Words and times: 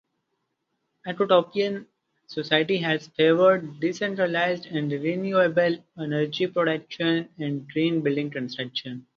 Ecotopian 1.05 1.85
society 2.25 2.77
has 2.79 3.09
favored 3.09 3.79
decentralized 3.79 4.65
and 4.65 4.91
renewable 4.91 5.77
energy 5.95 6.47
production 6.47 7.29
and 7.37 7.71
green 7.71 8.01
building 8.01 8.31
construction. 8.31 9.05